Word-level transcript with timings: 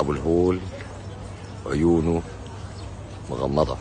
أبو 0.00 0.12
الهول 0.12 0.58
عيونه 1.66 2.22
مغمضة. 3.30 3.76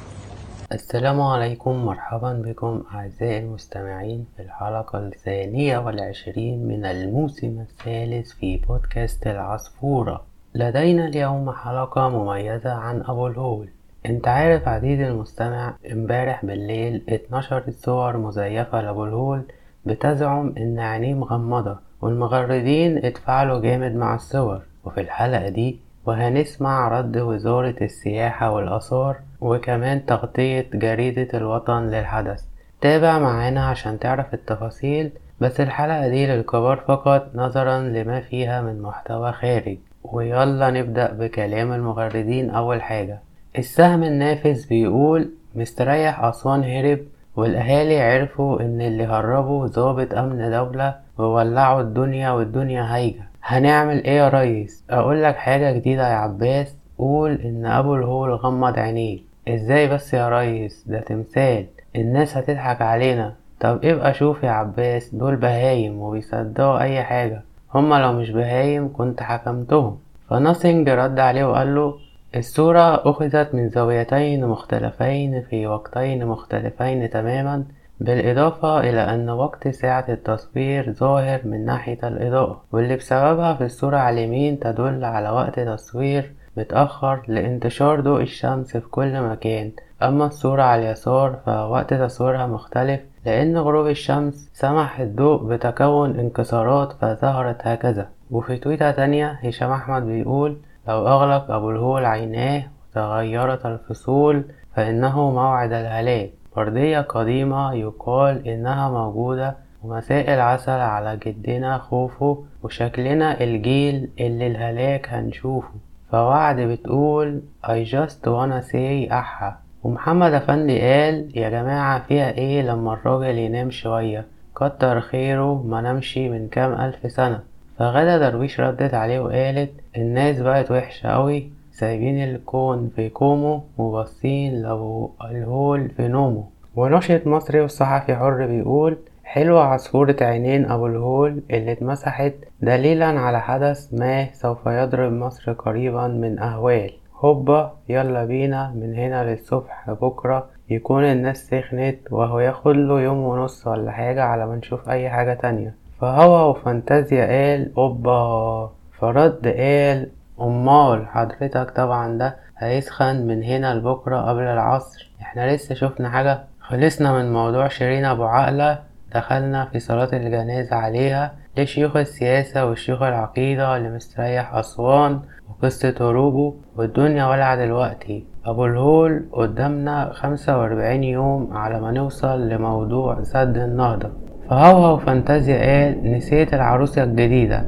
السلام 0.71 1.21
عليكم 1.21 1.85
مرحبا 1.85 2.33
بكم 2.33 2.83
أعزائي 2.93 3.39
المستمعين 3.39 4.25
في 4.35 4.43
الحلقة 4.43 4.99
الثانية 4.99 5.77
والعشرين 5.77 6.67
من 6.67 6.85
الموسم 6.85 7.59
الثالث 7.59 8.31
في 8.31 8.57
بودكاست 8.57 9.27
العصفورة. 9.27 10.23
لدينا 10.55 11.07
اليوم 11.07 11.51
حلقة 11.51 12.09
مميزة 12.09 12.71
عن 12.71 13.01
أبو 13.01 13.27
الهول. 13.27 13.69
أنت 14.05 14.27
عارف 14.27 14.67
عزيزي 14.67 15.07
المستمع 15.07 15.75
إمبارح 15.91 16.45
بالليل 16.45 17.03
اتنشرت 17.09 17.69
صور 17.69 18.17
مزيفة 18.17 18.81
لأبو 18.81 19.05
الهول 19.05 19.41
بتزعم 19.85 20.53
إن 20.57 20.79
عينيه 20.79 21.13
مغمضة 21.13 21.79
والمغردين 22.01 23.05
اتفاعلوا 23.05 23.59
جامد 23.59 23.95
مع 23.95 24.15
الصور. 24.15 24.61
وفي 24.85 25.01
الحلقة 25.01 25.49
دي 25.49 25.79
وهنسمع 26.09 26.87
رد 26.87 27.17
وزارة 27.17 27.75
السياحة 27.81 28.51
والآثار 28.51 29.15
وكمان 29.41 30.05
تغطية 30.05 30.65
جريدة 30.73 31.27
الوطن 31.33 31.87
للحدث. 31.87 32.43
تابع 32.81 33.19
معانا 33.19 33.65
عشان 33.65 33.99
تعرف 33.99 34.33
التفاصيل 34.33 35.11
بس 35.41 35.61
الحلقة 35.61 36.07
دي 36.07 36.27
للكبار 36.27 36.77
فقط 36.87 37.27
نظرا 37.35 37.79
لما 37.79 38.19
فيها 38.21 38.61
من 38.61 38.81
محتوى 38.81 39.31
خارج. 39.31 39.77
ويلا 40.03 40.69
نبدأ 40.69 41.13
بكلام 41.13 41.71
المغردين 41.73 42.49
أول 42.49 42.81
حاجة. 42.81 43.19
السهم 43.57 44.03
النافذ 44.03 44.67
بيقول 44.67 45.29
مستريح 45.55 46.23
أسوان 46.23 46.63
هرب 46.63 46.99
والأهالي 47.35 48.01
عرفوا 48.01 48.61
إن 48.61 48.81
اللي 48.81 49.05
هربوا 49.05 49.67
ضابط 49.67 50.13
أمن 50.13 50.51
دولة 50.51 50.95
وولعوا 51.17 51.81
الدنيا 51.81 52.31
والدنيا 52.31 52.83
هايجة. 52.95 53.28
هنعمل 53.43 54.03
إيه 54.03 54.17
يا 54.17 54.29
ريس؟ 54.29 54.83
اقولك 54.89 55.35
حاجة 55.35 55.71
جديدة 55.71 56.09
يا 56.09 56.15
عباس. 56.15 56.75
قول 56.97 57.31
إن 57.41 57.65
أبو 57.65 57.95
الهول 57.95 58.33
غمض 58.33 58.79
عينيه. 58.79 59.19
إزاي 59.47 59.87
بس 59.87 60.13
يا 60.13 60.29
ريس؟ 60.29 60.83
ده 60.87 60.99
تمثال. 60.99 61.65
الناس 61.95 62.37
هتضحك 62.37 62.81
علينا. 62.81 63.33
طب 63.59 63.79
ابقى 63.85 64.13
شوف 64.13 64.43
يا 64.43 64.51
عباس 64.51 65.15
دول 65.15 65.35
بهايم 65.35 66.01
وبيصدقوا 66.01 66.79
أي 66.81 67.03
حاجة. 67.03 67.41
هما 67.75 67.95
لو 67.95 68.13
مش 68.13 68.31
بهايم 68.31 68.93
كنت 68.93 69.23
حكمتهم. 69.23 69.97
فناسينج 70.29 70.89
رد 70.89 71.19
عليه 71.19 71.43
وقال 71.43 71.75
له 71.75 71.93
الصورة 72.35 73.09
أخذت 73.09 73.55
من 73.55 73.69
زاويتين 73.69 74.47
مختلفين 74.47 75.41
في 75.49 75.67
وقتين 75.67 76.25
مختلفين 76.25 77.09
تماما. 77.09 77.63
بالإضافة 77.99 78.79
إلى 78.79 79.01
أن 79.01 79.29
وقت 79.29 79.67
ساعة 79.67 80.05
التصوير 80.09 80.93
ظاهر 80.93 81.41
من 81.45 81.65
ناحية 81.65 81.99
الإضاءة 82.03 82.61
واللي 82.71 82.95
بسببها 82.95 83.53
في 83.53 83.65
الصورة 83.65 83.97
على 83.97 84.23
اليمين 84.23 84.59
تدل 84.59 85.05
على 85.05 85.29
وقت 85.29 85.59
تصوير 85.59 86.33
متأخر 86.57 87.21
لانتشار 87.27 87.99
ضوء 88.01 88.21
الشمس 88.21 88.77
في 88.77 88.87
كل 88.87 89.21
مكان. 89.21 89.71
أما 90.03 90.25
الصورة 90.25 90.61
على 90.61 90.81
اليسار 90.85 91.39
فوقت 91.45 91.93
تصويرها 91.93 92.47
مختلف 92.47 93.01
لأن 93.25 93.57
غروب 93.57 93.87
الشمس 93.87 94.49
سمح 94.53 94.99
الضوء 94.99 95.43
بتكون 95.43 96.19
انكسارات 96.19 96.93
فظهرت 96.93 97.67
هكذا. 97.67 98.09
وفي 98.31 98.57
تويتة 98.57 98.91
تانية 98.91 99.39
هشام 99.43 99.71
أحمد 99.71 100.05
بيقول 100.05 100.57
لو 100.87 101.07
أغلق 101.07 101.51
أبو 101.51 101.71
الهول 101.71 102.05
عيناه 102.05 102.63
وتغيرت 102.91 103.65
الفصول 103.65 104.43
فإنه 104.75 105.31
موعد 105.31 105.73
الهلاك. 105.73 106.38
وردية 106.59 106.99
قديمة 107.01 107.73
يقال 107.73 108.47
إنها 108.47 108.89
موجودة 108.89 109.55
ومساء 109.83 110.33
العسل 110.33 110.71
على 110.71 111.19
جدنا 111.25 111.77
خوفه 111.77 112.43
وشكلنا 112.63 113.41
الجيل 113.43 114.09
اللي 114.19 114.47
الهلاك 114.47 115.09
هنشوفه. 115.09 115.69
فوعد 116.11 116.59
بتقول 116.61 117.41
I 117.65 117.85
just 117.91 118.25
wanna 118.27 118.61
say 118.71 119.11
أحا. 119.11 119.55
ومحمد 119.83 120.33
أفندي 120.33 120.79
قال 120.81 121.31
يا 121.37 121.49
جماعة 121.49 122.03
فيها 122.07 122.31
إيه 122.31 122.61
لما 122.61 122.93
الراجل 122.93 123.37
ينام 123.37 123.69
شوية؟ 123.71 124.25
كتر 124.55 125.01
خيره 125.01 125.63
ما 125.63 125.81
نمشي 125.81 126.29
من 126.29 126.47
كام 126.47 126.73
ألف 126.73 127.11
سنة. 127.11 127.39
فغدا 127.77 128.17
درويش 128.17 128.59
ردت 128.59 128.93
عليه 128.93 129.19
وقالت 129.19 129.71
الناس 129.97 130.39
بقت 130.39 130.71
وحشة 130.71 131.09
أوي. 131.09 131.49
سايبين 131.79 132.23
الكون 132.23 132.91
في 132.95 133.09
كومه 133.09 133.61
وباصين 133.77 134.61
لو 134.61 135.11
الهول 135.21 135.89
في 135.89 136.07
نومه 136.07 136.43
ونشط 136.75 137.27
مصري 137.27 137.61
والصحفي 137.61 138.15
حر 138.15 138.45
بيقول 138.47 138.97
حلوة 139.23 139.63
عصفورة 139.63 140.15
عينين 140.21 140.65
أبو 140.65 140.87
الهول 140.87 141.41
اللي 141.51 141.71
اتمسحت 141.71 142.33
دليلا 142.61 143.05
على 143.05 143.41
حدث 143.41 143.93
ما 143.93 144.27
سوف 144.33 144.65
يضرب 144.65 145.11
مصر 145.11 145.51
قريبا 145.53 146.07
من 146.07 146.39
أهوال. 146.39 146.91
هوبا 147.15 147.73
يلا 147.89 148.25
بينا 148.25 148.73
من 148.75 148.95
هنا 148.95 149.31
للصبح 149.31 149.91
بكرة 149.91 150.47
يكون 150.69 151.03
الناس 151.03 151.47
سخنت 151.49 151.99
وهو 152.11 152.39
ياخد 152.39 152.75
له 152.75 153.01
يوم 153.01 153.17
ونص 153.17 153.67
ولا 153.67 153.91
حاجة 153.91 154.23
على 154.23 154.47
ما 154.47 154.55
نشوف 154.55 154.89
أي 154.89 155.09
حاجة 155.09 155.33
تانية. 155.33 155.75
فهو 156.01 156.49
وفانتازيا 156.49 157.25
قال 157.25 157.71
أوبا. 157.77 158.71
فرد 158.99 159.47
قال 159.47 160.09
أمال 160.41 161.07
حضرتك 161.07 161.71
طبعا 161.75 162.17
ده 162.17 162.35
هيسخن 162.57 163.27
من 163.27 163.43
هنا 163.43 163.73
لبكرة 163.73 164.21
قبل 164.21 164.41
العصر. 164.41 165.11
إحنا 165.21 165.55
لسه 165.55 165.75
شفنا 165.75 166.09
حاجة. 166.09 166.43
خلصنا 166.59 167.13
من 167.13 167.33
موضوع 167.33 167.67
شيرين 167.67 168.05
أبو 168.05 168.23
عقلة. 168.23 168.79
دخلنا 169.15 169.65
في 169.65 169.79
صلاة 169.79 170.09
الجنازة 170.13 170.75
عليها. 170.75 171.33
لشيوخ 171.57 171.95
السياسة 171.95 172.65
وشيوخ 172.65 173.01
العقيدة 173.01 173.77
اللي 173.77 173.89
مستريح 173.89 174.55
أسوان 174.55 175.19
وقصة 175.49 175.95
هروبه 176.01 176.53
والدنيا 176.75 177.25
ولع 177.25 177.55
دلوقتي. 177.55 178.25
أبو 178.45 178.65
الهول 178.65 179.25
قدامنا 179.31 180.11
خمسة 180.13 180.59
وأربعين 180.59 181.03
يوم 181.03 181.57
على 181.57 181.79
ما 181.79 181.91
نوصل 181.91 182.49
لموضوع 182.49 183.23
سد 183.23 183.57
النهضة. 183.57 184.09
فهوهو 184.49 184.97
فانتازيا 184.97 185.57
قال 185.59 186.11
نسيت 186.11 186.53
العروسة 186.53 187.03
الجديدة. 187.03 187.65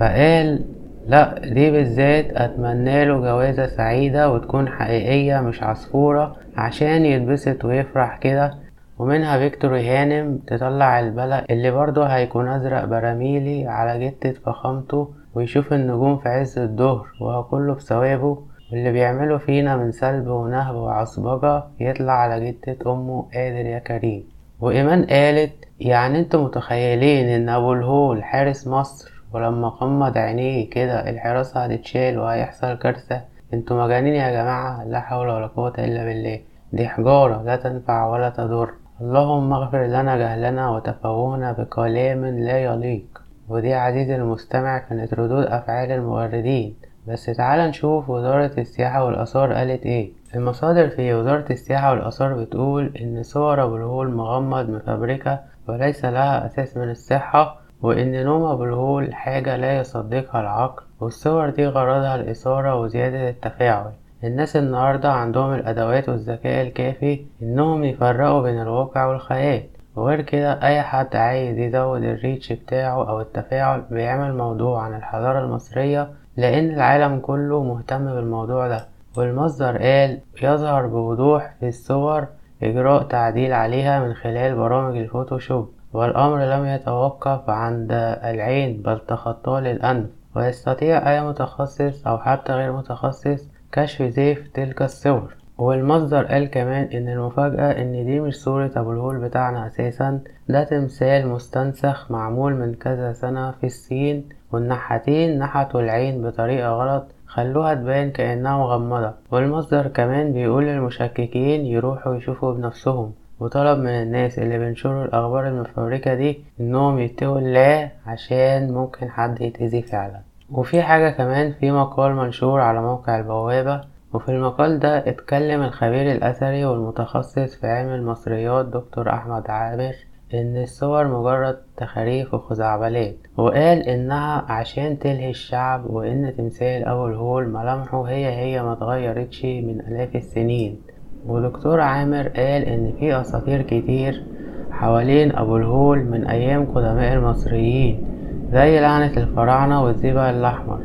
فقال 0.00 0.64
لا 1.06 1.38
دي 1.38 1.70
بالذات 1.70 2.24
أتمنى 2.32 3.04
له 3.04 3.20
جوازة 3.20 3.66
سعيدة 3.66 4.30
وتكون 4.32 4.68
حقيقية 4.68 5.40
مش 5.40 5.62
عصفورة 5.62 6.36
عشان 6.56 7.04
يتبسط 7.06 7.64
ويفرح 7.64 8.18
كده. 8.18 8.54
ومنها 8.98 9.38
فيكتور 9.38 9.76
هانم 9.78 10.38
تطلع 10.46 11.00
البلق 11.00 11.44
اللي 11.50 11.70
برضه 11.70 12.06
هيكون 12.06 12.48
أزرق 12.48 12.84
براميلي 12.84 13.66
على 13.66 14.08
جتة 14.08 14.32
فخامته 14.32 15.08
ويشوف 15.34 15.72
النجوم 15.72 16.18
في 16.18 16.28
عز 16.28 16.58
الظهر 16.58 17.06
وهو 17.20 17.44
كله 17.44 17.74
بثوابه 17.74 18.38
واللي 18.72 18.92
بيعمله 18.92 19.38
فينا 19.38 19.76
من 19.76 19.92
سلب 19.92 20.26
ونهب 20.26 20.74
وعصبجة 20.74 21.62
يطلع 21.80 22.12
على 22.12 22.50
جتة 22.50 22.92
أمه 22.92 23.22
قادر 23.34 23.66
يا 23.66 23.78
كريم. 23.78 24.24
وإيمان 24.60 25.04
قالت 25.04 25.52
يعني 25.80 26.18
أنتوا 26.18 26.44
متخيلين 26.44 27.28
إن 27.28 27.48
أبو 27.48 27.72
الهول 27.72 28.24
حارس 28.24 28.66
مصر 28.66 29.19
ولما 29.32 29.68
غمض 29.68 30.18
عينيه 30.18 30.70
كده 30.70 31.10
الحراسة 31.10 31.64
هتتشال 31.64 32.18
وهيحصل 32.18 32.74
كارثة. 32.74 33.20
أنتوا 33.54 33.84
مجانين 33.84 34.14
يا 34.14 34.30
جماعة؟ 34.30 34.84
لا 34.84 35.00
حول 35.00 35.28
ولا 35.28 35.46
قوة 35.46 35.74
إلا 35.78 36.04
بالله. 36.04 36.40
دي 36.72 36.88
حجارة 36.88 37.42
لا 37.42 37.56
تنفع 37.56 38.06
ولا 38.06 38.28
تضر. 38.30 38.70
اللهم 39.00 39.52
اغفر 39.52 39.86
لنا 39.86 40.16
جهلنا 40.16 40.70
وتفوهنا 40.70 41.52
بكلام 41.52 42.26
لا 42.26 42.58
يليق. 42.58 43.22
ودي 43.48 43.74
عزيزي 43.74 44.16
المستمع 44.16 44.78
كانت 44.78 45.14
ردود 45.14 45.44
أفعال 45.46 45.90
المغردين 45.92 46.74
بس 47.08 47.26
تعال 47.26 47.68
نشوف 47.68 48.10
وزارة 48.10 48.50
السياحة 48.58 49.04
والآثار 49.04 49.52
قالت 49.52 49.86
إيه. 49.86 50.12
المصادر 50.34 50.88
في 50.88 51.14
وزارة 51.14 51.44
السياحة 51.50 51.90
والآثار 51.90 52.34
بتقول 52.44 52.92
إن 53.00 53.22
صور 53.22 53.62
أبو 53.62 53.76
الهول 53.76 54.10
مغمض 54.10 54.70
مفبركة 54.70 55.40
وليس 55.68 56.04
لها 56.04 56.46
أساس 56.46 56.76
من 56.76 56.90
الصحة. 56.90 57.60
وإن 57.82 58.24
نوم 58.24 58.42
أبو 58.44 58.64
الهول 58.64 59.14
حاجة 59.14 59.56
لا 59.56 59.78
يصدقها 59.78 60.40
العقل 60.40 60.82
والصور 61.00 61.50
دي 61.50 61.66
غرضها 61.66 62.14
الإثارة 62.14 62.80
وزيادة 62.80 63.28
التفاعل. 63.28 63.92
الناس 64.24 64.56
النهاردة 64.56 65.12
عندهم 65.12 65.54
الأدوات 65.54 66.08
والذكاء 66.08 66.66
الكافي 66.66 67.24
إنهم 67.42 67.84
يفرقوا 67.84 68.42
بين 68.42 68.62
الواقع 68.62 69.06
والخيال. 69.06 69.62
وغير 69.96 70.20
كده 70.20 70.62
أي 70.62 70.82
حد 70.82 71.16
عايز 71.16 71.58
يزود 71.58 72.02
الريتش 72.02 72.52
بتاعه 72.52 73.08
أو 73.08 73.20
التفاعل 73.20 73.82
بيعمل 73.90 74.36
موضوع 74.36 74.82
عن 74.82 74.94
الحضارة 74.94 75.44
المصرية 75.44 76.08
لأن 76.36 76.70
العالم 76.70 77.18
كله 77.20 77.62
مهتم 77.62 78.14
بالموضوع 78.14 78.68
ده. 78.68 78.86
والمصدر 79.16 79.78
قال 79.78 80.18
يظهر 80.42 80.86
بوضوح 80.86 81.54
في 81.60 81.68
الصور 81.68 82.26
إجراء 82.62 83.02
تعديل 83.02 83.52
عليها 83.52 84.00
من 84.06 84.14
خلال 84.14 84.54
برامج 84.56 84.96
الفوتوشوب. 84.96 85.79
والأمر 85.92 86.44
لم 86.44 86.66
يتوقف 86.66 87.50
عند 87.50 87.92
العين 88.24 88.82
بل 88.82 88.98
تخطى 89.08 89.60
للأنف. 89.60 90.06
ويستطيع 90.36 91.10
أي 91.10 91.20
متخصص 91.28 92.06
أو 92.06 92.18
حتى 92.18 92.52
غير 92.52 92.72
متخصص 92.72 93.48
كشف 93.72 94.02
زيف 94.02 94.48
تلك 94.54 94.82
الصور. 94.82 95.34
والمصدر 95.58 96.24
قال 96.24 96.50
كمان 96.50 96.84
إن 96.94 97.08
المفاجأة 97.08 97.82
إن 97.82 98.06
دي 98.06 98.20
مش 98.20 98.36
صورة 98.36 98.70
أبو 98.76 98.92
الهول 98.92 99.18
بتاعنا 99.18 99.66
أساسا. 99.66 100.20
ده 100.48 100.64
تمثال 100.64 101.28
مستنسخ 101.28 102.10
معمول 102.10 102.54
من 102.54 102.74
كذا 102.74 103.12
سنة 103.12 103.50
في 103.50 103.66
الصين. 103.66 104.28
والنحاتين 104.52 105.38
نحتوا 105.38 105.80
العين 105.80 106.22
بطريقة 106.22 106.68
غلط 106.70 107.06
خلوها 107.26 107.74
تبان 107.74 108.10
كأنها 108.10 108.58
مغمضة. 108.58 109.12
والمصدر 109.30 109.86
كمان 109.86 110.32
بيقول 110.32 110.64
للمشككين 110.64 111.66
يروحوا 111.66 112.14
يشوفوا 112.14 112.54
بنفسهم. 112.54 113.12
وطلب 113.40 113.78
من 113.78 113.88
الناس 114.02 114.38
اللي 114.38 114.58
بينشروا 114.58 115.04
الأخبار 115.04 115.48
المفبركة 115.48 116.14
دي 116.14 116.44
إنهم 116.60 116.98
يتقوا 116.98 117.38
الله 117.38 117.90
عشان 118.06 118.72
ممكن 118.72 119.10
حد 119.10 119.40
يتأذي 119.40 119.82
فعلا. 119.82 120.20
وفي 120.52 120.82
حاجة 120.82 121.10
كمان 121.10 121.52
في 121.52 121.70
مقال 121.70 122.14
منشور 122.14 122.60
على 122.60 122.82
موقع 122.82 123.18
البوابة 123.18 123.80
وفي 124.12 124.28
المقال 124.28 124.78
ده 124.78 124.98
اتكلم 125.08 125.62
الخبير 125.62 126.12
الأثري 126.12 126.64
والمتخصص 126.64 127.54
في 127.60 127.66
علم 127.66 127.88
المصريات 127.88 128.66
دكتور 128.66 129.10
أحمد 129.10 129.50
عامر 129.50 129.92
إن 130.34 130.62
الصور 130.62 131.08
مجرد 131.08 131.56
تخاريف 131.76 132.34
وخزعبلات 132.34 133.16
وقال 133.36 133.82
إنها 133.82 134.44
عشان 134.52 134.98
تلهي 134.98 135.30
الشعب 135.30 135.90
وإن 135.90 136.34
تمثال 136.36 136.84
أبو 136.88 137.06
الهول 137.06 137.48
ملامحه 137.48 138.02
هي 138.02 138.26
هي 138.26 138.62
ما 138.62 138.72
اتغيرتش 138.72 139.44
من 139.44 139.80
آلاف 139.80 140.16
السنين. 140.16 140.80
ودكتور 141.26 141.80
عامر 141.80 142.28
قال 142.28 142.62
إن 142.64 142.92
في 142.98 143.20
أساطير 143.20 143.62
كتير 143.62 144.22
حوالين 144.70 145.36
أبو 145.36 145.56
الهول 145.56 145.98
من 146.04 146.26
أيام 146.26 146.64
قدماء 146.66 147.12
المصريين 147.14 148.04
زي 148.52 148.80
لعنة 148.80 149.12
الفراعنة 149.16 149.84
والزئبق 149.84 150.20
الأحمر. 150.22 150.80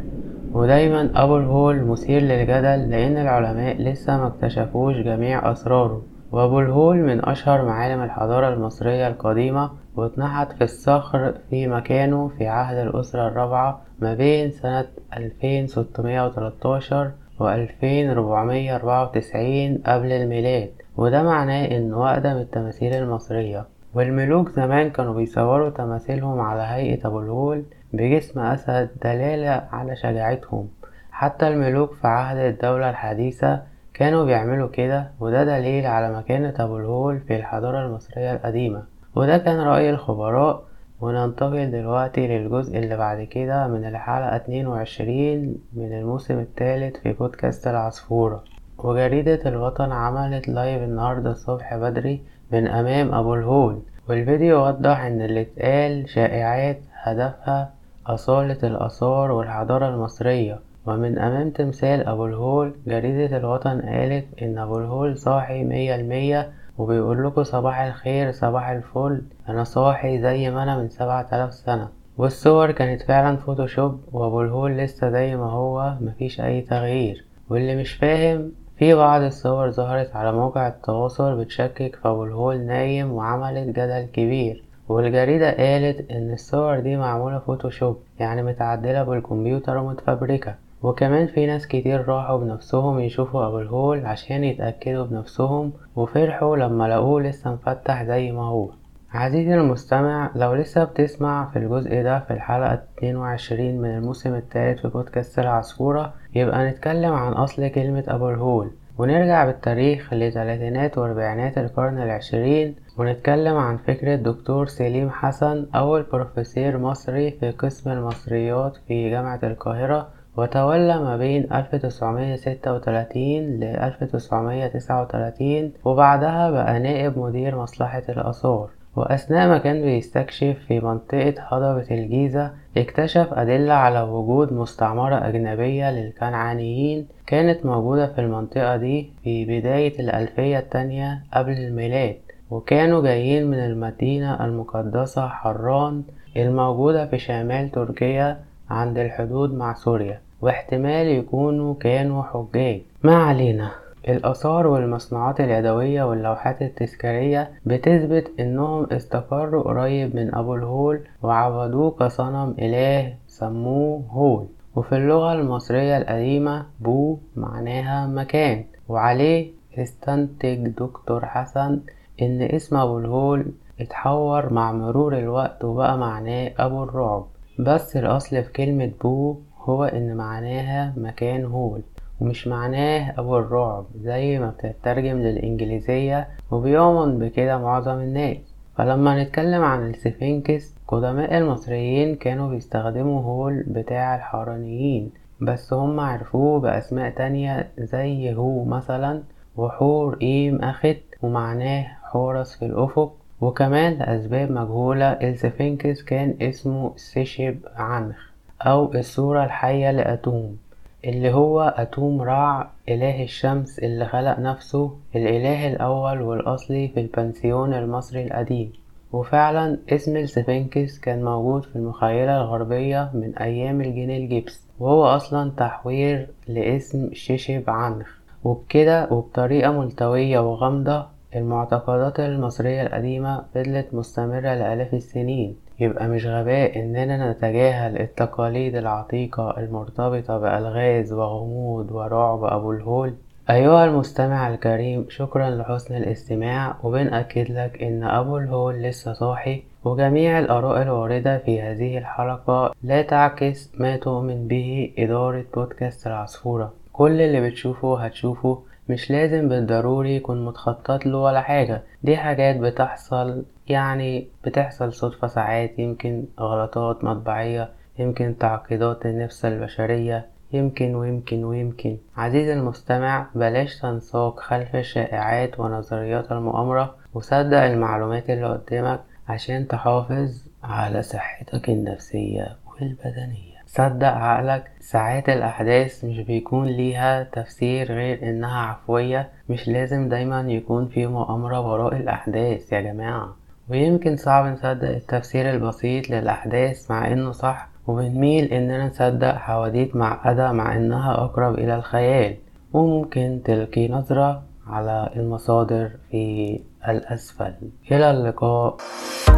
ودايما 0.54 1.10
أبو 1.16 1.38
الهول 1.38 1.84
مثير 1.84 2.22
للجدل 2.22 2.90
لأن 2.90 3.18
العلماء 3.18 3.82
لسه 3.82 4.18
ما 4.18 4.28
اكتشفوش 4.28 4.96
جميع 4.96 5.52
أسراره. 5.52 6.02
وأبو 6.32 6.60
الهول 6.60 6.98
من 6.98 7.26
أشهر 7.30 7.66
معالم 7.66 8.04
الحضارة 8.04 8.54
المصرية 8.54 9.08
القديمة 9.08 9.70
واتنحت 9.96 10.52
في 10.52 10.64
الصخر 10.64 11.34
في 11.50 11.68
مكانه 11.68 12.28
في 12.38 12.48
عهد 12.48 12.78
الأسرة 12.78 13.28
الرابعة 13.28 13.82
ما 14.00 14.14
بين 14.14 14.52
سنة 14.52 14.86
2613 15.18 17.12
و 17.40 17.50
2494 17.50 19.78
قبل 19.86 20.12
الميلاد 20.12 20.70
وده 20.98 21.24
معناه 21.24 21.66
إنه 21.66 22.12
أقدم 22.12 22.38
التماثيل 22.38 22.94
المصرية. 22.94 23.66
والملوك 23.94 24.50
زمان 24.50 24.90
كانوا 24.90 25.14
بيصوروا 25.14 25.70
تماثيلهم 25.70 26.40
على 26.40 26.62
هيئة 26.62 27.08
أبو 27.08 27.20
الهول 27.20 27.64
بجسم 27.94 28.40
أسد 28.40 28.90
دلالة 29.04 29.68
على 29.72 29.96
شجاعتهم. 29.96 30.68
حتى 31.12 31.48
الملوك 31.48 31.94
في 31.94 32.08
عهد 32.08 32.38
الدولة 32.38 32.90
الحديثة 32.90 33.62
كانوا 33.94 34.26
بيعملوا 34.26 34.70
كده 34.70 35.12
وده 35.20 35.44
دليل 35.44 35.86
على 35.86 36.18
مكانة 36.18 36.54
أبو 36.60 36.78
الهول 36.78 37.20
في 37.20 37.36
الحضارة 37.36 37.86
المصرية 37.86 38.34
القديمة. 38.34 38.84
وده 39.16 39.38
كان 39.38 39.60
رأي 39.60 39.90
الخبراء 39.90 40.64
وننتقل 41.02 41.72
دلوقتي 41.72 42.28
للجزء 42.28 42.78
اللي 42.80 42.98
بعد 42.98 43.22
كده 43.24 43.68
من 43.68 43.86
الحلقة 43.86 44.36
22 44.36 45.56
من 45.74 45.94
الموسم 46.00 46.40
الثالث 46.40 46.98
في 46.98 47.14
بودكاست 47.14 47.68
العصفورة. 47.68 48.44
وجريدة 48.78 49.40
الوطن 49.46 49.92
عملت 49.92 50.48
لايف 50.50 50.84
النهاردة 50.84 51.32
الصبح 51.32 51.76
بدري 51.76 52.22
من 52.52 52.68
أمام 52.68 53.14
أبو 53.14 53.36
الهول 53.36 53.80
والفيديو 54.10 54.68
وضح 54.68 55.00
إن 55.02 55.22
اللي 55.22 55.42
اتقال 55.42 56.10
شائعات 56.10 56.80
هدفها 56.94 57.74
أصالة 58.08 58.58
الآثار 58.64 59.32
والحضارة 59.32 59.90
المصرية. 59.90 60.60
ومن 60.86 61.18
أمام 61.20 61.50
تمثال 61.50 62.08
أبو 62.08 62.26
الهول 62.26 62.74
جريدة 62.88 63.38
الوطن 63.38 63.82
قالت 63.82 64.26
إن 64.42 64.58
أبو 64.58 64.80
الهول 64.80 65.18
صاحي 65.18 65.64
مية 65.64 65.96
المية 65.96 66.50
وبيقول 66.78 67.28
لكم 67.28 67.44
صباح 67.44 67.80
الخير 67.80 68.32
صباح 68.32 68.70
الفل. 68.70 69.22
أنا 69.50 69.64
صاحي 69.64 70.22
زي 70.22 70.50
ما 70.50 70.64
أنا 70.64 70.78
من 70.78 70.90
سبعة 70.90 71.28
آلاف 71.34 71.54
سنة. 71.54 71.88
والصور 72.18 72.72
كانت 72.72 73.02
فعلا 73.02 73.38
فوتوشوب 73.38 74.00
وأبو 74.12 74.42
الهول 74.42 74.78
لسه 74.78 75.10
زي 75.10 75.36
ما 75.36 75.46
هو 75.52 75.94
مفيش 76.02 76.42
أي 76.42 76.62
تغيير. 76.62 77.26
واللي 77.50 77.76
مش 77.76 77.94
فاهم 77.94 78.52
في 78.78 78.94
بعض 78.94 79.22
الصور 79.22 79.72
ظهرت 79.72 80.16
على 80.16 80.32
موقع 80.32 80.68
التواصل 80.68 81.40
بتشكك 81.40 81.96
في 81.96 82.08
أبو 82.08 82.24
الهول 82.24 82.60
نايم 82.60 83.12
وعملت 83.12 83.68
جدل 83.68 84.08
كبير. 84.14 84.64
والجريدة 84.90 85.52
قالت 85.52 86.12
إن 86.12 86.34
الصور 86.34 86.80
دي 86.80 86.98
معمولة 86.98 87.40
فوتوشوب 87.40 88.00
يعني 88.20 88.44
متعدلة 88.44 89.04
بالكمبيوتر 89.04 89.78
ومتفبركة. 89.78 90.56
وكمان 90.86 91.28
في 91.28 91.46
ناس 91.46 91.68
كتير 91.68 92.08
راحوا 92.08 92.38
بنفسهم 92.38 93.00
يشوفوا 93.00 93.48
أبو 93.48 93.60
الهول 93.60 94.06
عشان 94.06 94.44
يتأكدوا 94.44 95.06
بنفسهم 95.06 95.72
وفرحوا 95.96 96.58
لما 96.58 96.88
لقوه 96.88 97.22
لسه 97.22 97.54
مفتح 97.54 98.04
زي 98.04 98.32
ما 98.32 98.44
هو. 98.44 98.70
عزيزي 99.12 99.56
المستمع 99.56 100.32
لو 100.36 100.54
لسه 100.54 100.84
بتسمع 100.84 101.50
في 101.54 101.60
الجزء 101.60 102.04
ده 102.04 102.20
في 102.20 102.34
الحلقة 102.34 102.82
22 102.98 103.78
من 103.82 103.90
الموسم 103.98 104.36
الثالث 104.36 104.82
في 104.82 104.88
بودكاست 104.88 105.40
العصفورة 105.40 106.14
يبقى 106.36 106.70
نتكلم 106.70 107.14
عن 107.14 107.34
أصل 107.34 107.68
كلمة 107.68 108.04
أبو 108.08 108.30
الهول. 108.30 108.72
ونرجع 108.98 109.46
بالتاريخ 109.46 110.14
لثلاثينات 110.14 110.98
واربعينات 110.98 111.58
القرن 111.58 112.02
العشرين 112.02 112.76
ونتكلم 112.98 113.58
عن 113.58 113.78
فكرة 113.78 114.16
دكتور 114.16 114.66
سليم 114.68 115.10
حسن 115.10 115.66
أول 115.76 116.04
بروفيسور 116.04 116.78
مصري 116.78 117.32
في 117.32 117.52
قسم 117.52 117.92
المصريات 117.92 118.78
في 118.88 119.10
جامعة 119.10 119.40
القاهرة 119.44 120.08
وتولى 120.38 121.00
ما 121.00 121.18
بين 121.18 121.54
1936 121.54 123.60
ل 123.60 123.64
1939 123.64 125.72
وبعدها 125.86 126.52
بقى 126.52 126.80
نائب 126.80 127.20
مدير 127.20 127.58
مصلحة 127.58 128.04
الآثار. 128.10 128.70
وأثناء 128.96 129.48
ما 129.48 129.58
كان 129.58 129.82
بيستكشف 129.82 130.56
في 130.68 130.80
منطقة 130.80 131.34
هضبة 131.38 131.86
الجيزة 131.92 132.52
اكتشف 132.78 133.34
أدلة 133.34 133.74
على 133.74 134.02
وجود 134.02 134.54
مستعمرة 134.54 135.28
أجنبية 135.28 135.92
للكنعانيين 135.92 137.08
كانت 137.28 137.66
موجودة 137.66 138.08
في 138.08 138.22
المنطقة 138.22 138.78
دي 138.78 139.10
في 139.24 139.46
بداية 139.46 140.00
الألفية 140.00 140.60
التانية 140.60 141.24
قبل 141.34 141.52
الميلاد 141.52 142.16
وكانوا 142.52 143.02
جايين 143.02 143.48
من 143.48 143.60
المدينة 143.60 144.46
المقدسة 144.46 145.28
حران 145.28 146.04
الموجودة 146.38 147.06
في 147.08 147.18
شمال 147.20 147.72
تركيا 147.72 148.40
عند 148.70 148.98
الحدود 148.98 149.54
مع 149.54 149.74
سوريا. 149.74 150.20
واحتمال 150.42 151.08
يكونوا 151.08 151.74
كانوا 151.80 152.24
حجاج. 152.24 152.82
ما 153.04 153.16
علينا. 153.16 153.72
الآثار 154.08 154.68
والمصنوعات 154.68 155.40
اليدوية 155.42 156.04
واللوحات 156.04 156.62
التذكارية 156.62 157.52
بتثبت 157.66 158.32
إنهم 158.40 158.88
استقروا 158.92 159.64
قريب 159.64 160.16
من 160.16 160.36
أبو 160.36 160.56
الهول 160.56 161.00
وعبدوه 161.24 161.92
كصنم 161.92 162.56
إله 162.60 163.14
سموه 163.28 164.04
هول. 164.12 164.46
وفي 164.76 164.96
اللغة 164.96 165.34
المصرية 165.34 165.98
القديمة 165.98 166.66
بو 166.80 167.18
معناها 167.36 168.08
مكان. 168.08 168.64
وعليه 168.90 169.52
استنتج 169.78 170.68
دكتور 170.68 171.26
حسن 171.26 171.80
إن 172.22 172.42
اسم 172.42 172.78
أبو 172.78 173.00
الهول 173.00 173.46
اتحور 173.82 174.54
مع 174.54 174.72
مرور 174.72 175.18
الوقت 175.18 175.64
وبقى 175.64 175.98
معناه 175.98 176.52
أبو 176.60 176.84
الرعب. 176.84 177.26
بس 177.60 177.98
الأصل 177.98 178.44
في 178.44 178.52
كلمة 178.52 178.92
بو 179.02 179.36
هو 179.66 179.84
إن 179.84 180.16
معناها 180.16 180.94
مكان 180.98 181.46
هول 181.46 181.82
ومش 182.22 182.48
معناه 182.48 183.14
أبو 183.20 183.38
الرعب 183.38 183.86
زي 184.02 184.40
ما 184.40 184.50
بتترجم 184.50 185.18
للإنجليزية 185.18 186.28
وبيؤمن 186.52 187.20
بكده 187.20 187.58
معظم 187.58 188.00
الناس. 188.00 188.38
فلما 188.78 189.24
نتكلم 189.24 189.64
عن 189.64 189.90
السفنكس 189.90 190.76
قدماء 190.88 191.38
المصريين 191.38 192.16
كانوا 192.16 192.50
بيستخدموا 192.50 193.22
هول 193.22 193.64
بتاع 193.68 194.16
الحرانيين 194.16 195.12
بس 195.42 195.74
هم 195.74 196.00
عرفوه 196.00 196.60
بأسماء 196.60 197.10
تانية 197.10 197.70
زي 197.78 198.34
حو 198.36 198.64
مثلا 198.66 199.24
وحور 199.58 200.18
إم 200.22 200.62
آخت 200.62 200.98
ومعناه 201.22 201.88
حورس 202.04 202.56
في 202.56 202.66
الأفق. 202.66 203.14
وكمان 203.42 203.94
لأسباب 203.94 204.52
مجهولة 204.52 205.12
ال 205.12 205.25
Sphinx 205.25 206.04
كان 206.04 206.36
اسمه 206.42 206.94
شيشب 206.96 207.58
عنخ. 207.76 208.35
أو 208.62 208.94
الصورة 208.94 209.44
الحية 209.44 209.92
لأتوم 209.92 210.58
اللي 211.06 211.34
هو 211.34 211.62
أتوم 211.62 212.22
رع 212.22 212.70
إله 212.90 213.24
الشمس 213.24 213.80
اللي 213.80 214.06
خلق 214.06 214.40
نفسه 214.40 214.92
الإله 215.16 215.68
الأول 215.68 216.22
والأصلي 216.22 216.88
في 216.88 217.00
ال 217.00 217.08
pantheon 217.08 217.74
المصري 217.74 218.24
القديم. 218.24 218.74
وفعلا 219.14 219.78
اسم 219.90 220.18
ال 220.18 220.29
Sphinx 220.29 221.00
كان 221.00 221.24
موجود 221.24 221.64
في 221.64 221.76
المخيلة 221.76 222.38
الغربية 222.42 223.12
من 223.14 223.38
أيام 223.38 223.82
الجنيه 223.82 224.18
الجبس 224.18 224.68
وهو 224.80 225.06
أصلا 225.06 225.52
تحوير 225.58 226.28
لاسم 226.48 227.14
شيشب 227.14 227.64
عنخ. 227.70 228.08
وبكده 228.44 229.08
وبطريقة 229.12 229.72
ملتوية 229.72 230.40
وغامضة 230.40 231.06
المعتقدات 231.36 232.20
المصرية 232.20 232.82
القديمة 232.82 233.44
فضلت 233.56 233.88
مستمرة 233.94 234.40
لآلاف 234.54 234.94
السنين. 234.94 235.56
يبقى 235.80 236.08
مش 236.08 236.26
غباء 236.26 236.80
إننا 236.80 237.32
نتجاهل 237.32 237.98
التقاليد 238.02 238.76
العتيقة 238.76 239.56
المرتبطة 239.58 240.38
بألغاز 240.38 241.14
وغموض 241.14 241.92
ورعب 241.92 242.44
أبو 242.44 242.72
الهول. 242.72 243.14
أيها 243.50 243.86
المستمع 243.86 244.50
الكريم 244.50 245.06
شكرا 245.10 245.50
لحسن 245.50 245.96
الاستماع 245.96 246.76
وبنأكد 246.84 247.52
لك 247.52 247.84
إن 247.84 248.04
أبو 248.04 248.38
الهول 248.38 248.76
لسه 248.76 249.14
صاحي 249.14 249.64
وجميع 249.84 250.40
الآراء 250.40 250.82
الواردة 250.82 251.38
في 251.38 251.62
هذه 251.62 251.98
الحلقة 251.98 252.74
لا 252.84 253.02
تعكس 253.02 253.72
ما 253.80 253.98
تؤمن 253.98 254.48
به 254.48 254.94
إدارة 255.00 255.46
بودكاست 255.56 256.08
العصفورة. 256.08 256.74
كل 256.94 257.22
اللي 257.22 257.50
بتشوفه 257.50 258.00
هتشوفه 258.00 258.60
مش 258.90 259.12
لازم 259.12 259.50
بالضروري 259.50 260.16
يكون 260.16 260.46
متخطط 260.46 261.06
له 261.06 261.18
ولا 261.18 261.42
حاجة. 261.42 261.82
دي 262.04 262.18
حاجات 262.18 262.58
بتحصل 262.58 263.46
يعني 263.68 264.28
بتحصل 264.46 264.94
صدفة 264.94 265.28
ساعات 265.28 265.80
يمكن 265.80 266.26
غلطات 266.40 267.04
مطبعية 267.04 267.70
يمكن 268.00 268.38
تعقيدات 268.38 269.06
النفس 269.06 269.46
البشرية 269.46 270.26
يمكن 270.54 270.96
ويمكن 270.96 271.44
ويمكن. 271.44 271.98
عزيزي 272.18 272.54
المستمع 272.54 273.28
بلاش 273.36 273.80
تنساق 273.80 274.40
خلف 274.40 274.76
الشائعات 274.76 275.60
ونظريات 275.60 276.32
المؤامرة 276.32 276.96
وصدق 277.14 277.58
المعلومات 277.58 278.30
اللي 278.30 278.46
قدامك 278.54 279.00
عشان 279.28 279.68
تحافظ 279.68 280.48
على 280.64 281.02
صحتك 281.02 281.70
النفسية 281.70 282.58
والبدنية. 282.72 283.56
صدق 283.68 284.08
عقلك 284.08 284.72
ساعات 284.80 285.30
الأحداث 285.30 286.06
مش 286.06 286.20
بيكون 286.20 286.68
ليها 286.68 287.24
تفسير 287.24 287.92
غير 287.92 288.30
إنها 288.30 288.62
عفوية 288.62 289.30
مش 289.50 289.68
لازم 289.68 290.10
دايما 290.10 290.42
يكون 290.42 290.88
في 290.88 291.08
مؤامرة 291.08 291.60
وراء 291.60 291.96
الأحداث 291.96 292.74
يا 292.74 292.82
جماعة. 292.82 293.45
ويمكن 293.70 294.18
صعب 294.18 294.46
نصدق 294.46 294.88
التفسير 294.90 295.50
البسيط 295.50 296.10
للأحداث 296.10 296.92
مع 296.92 297.08
إنه 297.12 297.32
صح 297.32 297.68
وبنميل 297.88 298.46
إننا 298.46 298.88
نصدق 298.88 299.36
حواديت 299.36 299.96
معقدة 299.96 300.52
مع 300.52 300.76
إنها 300.76 301.14
أقرب 301.14 301.54
إلى 301.54 301.76
الخيال. 301.76 302.36
وممكن 302.74 303.40
تلقي 303.46 303.88
نظرة 303.88 304.42
على 304.68 305.10
المصادر 305.16 305.90
في 306.12 306.60
الأسفل. 306.88 307.54
إلى 307.92 308.12
اللقاء. 308.12 308.78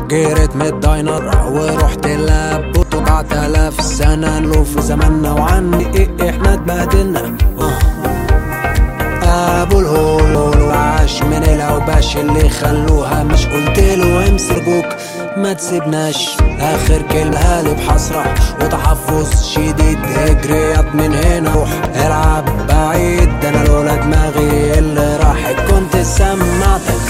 جريت 0.09 0.55
من 0.55 0.61
الداينر 0.65 1.25
ورحت 1.55 2.05
اللاب 2.05 2.71
بضعة 2.71 3.45
آلاف 3.45 3.73
سنة 3.73 4.39
نلوف 4.39 4.79
زماننا 4.79 5.31
وعني 5.33 5.85
إيه 5.95 6.29
إحنا 6.29 6.53
اتبهدلنا. 6.53 7.37
الناس 12.15 12.29
اللي 12.29 12.49
خلوها 12.49 13.23
مش 13.23 13.45
قلتلو 13.45 14.19
امسك 14.19 14.63
بوك 14.63 14.85
ما 15.37 15.53
تسيبناش. 15.53 16.29
آخر 16.59 17.01
كلمة 17.01 17.61
لي 17.61 17.73
بحسرة 17.73 18.33
وتحفظ 18.61 19.43
شديد. 19.53 19.99
هجريات 20.17 20.95
من 20.95 21.13
هنا 21.13 21.53
روح 21.53 21.69
العب 21.95 22.67
بعيد. 22.67 23.45
أنا 23.45 23.67
لولا 23.67 23.95
دماغي 23.95 24.79
اللي 24.79 25.17
راحت. 25.17 25.55
كنت 25.71 25.97
سمعتك 26.03 27.01